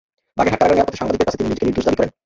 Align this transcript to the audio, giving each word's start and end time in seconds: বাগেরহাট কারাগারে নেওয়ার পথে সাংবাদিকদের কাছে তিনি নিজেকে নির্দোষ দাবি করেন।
বাগেরহাট 0.37 0.59
কারাগারে 0.61 0.77
নেওয়ার 0.77 0.87
পথে 0.89 0.99
সাংবাদিকদের 1.01 1.27
কাছে 1.27 1.37
তিনি 1.39 1.47
নিজেকে 1.49 1.65
নির্দোষ 1.67 1.85
দাবি 1.85 1.97
করেন। 1.99 2.11